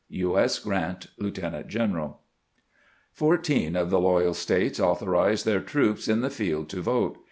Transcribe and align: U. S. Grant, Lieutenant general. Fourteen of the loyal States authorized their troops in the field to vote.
U. 0.09 0.35
S. 0.39 0.57
Grant, 0.57 1.05
Lieutenant 1.19 1.67
general. 1.67 2.21
Fourteen 3.11 3.75
of 3.75 3.91
the 3.91 3.99
loyal 3.99 4.33
States 4.33 4.79
authorized 4.79 5.45
their 5.45 5.61
troops 5.61 6.07
in 6.07 6.21
the 6.21 6.31
field 6.31 6.69
to 6.69 6.81
vote. 6.81 7.19